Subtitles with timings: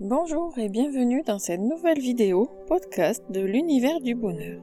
[0.00, 4.60] Bonjour et bienvenue dans cette nouvelle vidéo podcast de l'univers du bonheur.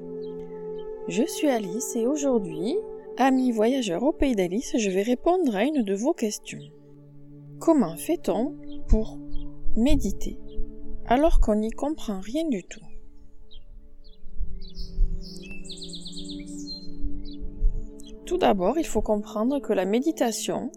[1.08, 2.76] Je suis Alice et aujourd'hui,
[3.16, 6.60] amis voyageurs au pays d'Alice, je vais répondre à une de vos questions.
[7.60, 8.58] Comment fait-on
[8.90, 9.18] pour
[9.78, 10.38] méditer
[11.06, 12.82] alors qu'on n'y comprend rien du tout?
[18.26, 20.74] Tout d'abord, il faut comprendre que la méditation,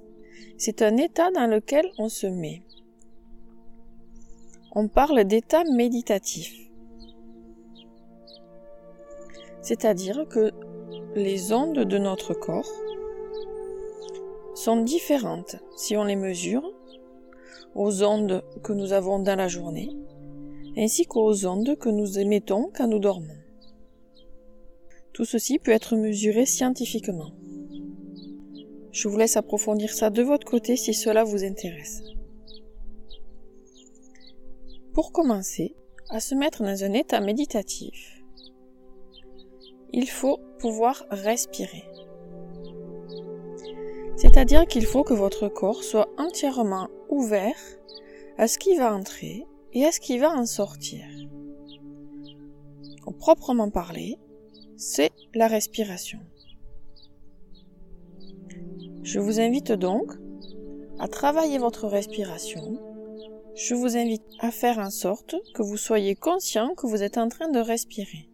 [0.59, 2.62] c'est un état dans lequel on se met
[4.75, 6.53] on parle d'état méditatif.
[9.62, 10.50] C'est-à-dire que
[11.14, 12.71] les ondes de notre corps
[14.54, 16.68] sont différentes si on les mesure
[17.75, 19.90] aux ondes que nous avons dans la journée,
[20.77, 23.38] ainsi qu'aux ondes que nous émettons quand nous dormons.
[25.13, 27.30] Tout ceci peut être mesuré scientifiquement.
[28.91, 32.14] Je vous laisse approfondir ça de votre côté si cela vous intéresse.
[34.94, 35.75] Pour commencer
[36.08, 38.22] à se mettre dans un état méditatif,
[39.92, 41.84] il faut pouvoir respirer.
[44.16, 47.56] C'est-à-dire qu'il faut que votre corps soit entièrement ouvert
[48.38, 51.04] à ce qui va entrer et à ce qui va en sortir.
[53.04, 54.16] Au proprement parler,
[54.76, 56.20] c'est la respiration.
[59.02, 60.12] Je vous invite donc
[61.00, 62.94] à travailler votre respiration
[63.56, 67.28] je vous invite à faire en sorte que vous soyez conscient que vous êtes en
[67.28, 68.28] train de respirer.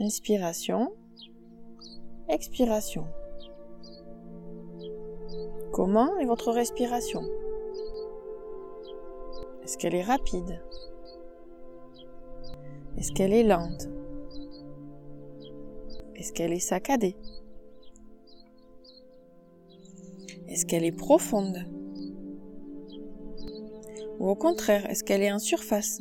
[0.00, 0.92] Inspiration,
[2.28, 3.06] expiration.
[5.72, 7.22] Comment est votre respiration?
[9.62, 10.62] Est-ce qu'elle est rapide?
[12.96, 13.88] Est-ce qu'elle est lente?
[16.16, 17.16] Est-ce qu'elle est saccadée?
[20.48, 21.81] Est-ce qu'elle est profonde?
[24.22, 26.00] Ou au contraire, est-ce qu'elle est en surface?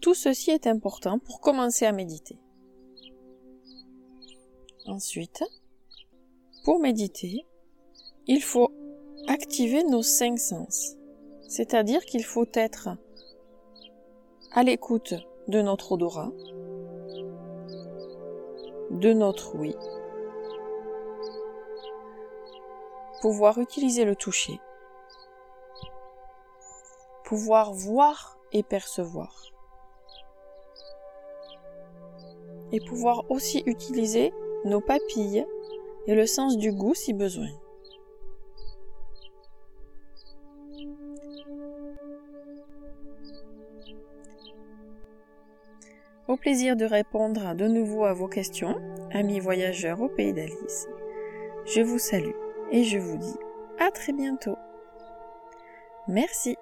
[0.00, 2.38] Tout ceci est important pour commencer à méditer.
[4.86, 5.42] Ensuite,
[6.64, 7.44] pour méditer,
[8.28, 8.70] il faut
[9.26, 10.94] activer nos cinq sens.
[11.48, 12.90] C'est-à-dire qu'il faut être
[14.52, 15.14] à l'écoute
[15.48, 16.30] de notre odorat,
[18.92, 19.74] de notre oui,
[23.22, 24.60] pouvoir utiliser le toucher,
[27.24, 29.44] pouvoir voir et percevoir,
[32.72, 34.34] et pouvoir aussi utiliser
[34.64, 35.46] nos papilles
[36.08, 37.46] et le sens du goût si besoin.
[46.26, 48.80] Au plaisir de répondre de nouveau à vos questions,
[49.12, 50.88] amis voyageurs au pays d'Alice.
[51.66, 52.41] Je vous salue
[52.72, 53.36] et je vous dis
[53.78, 54.56] à très bientôt.
[56.08, 56.56] Merci.